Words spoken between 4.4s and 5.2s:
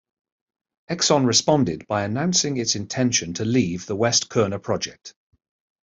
project.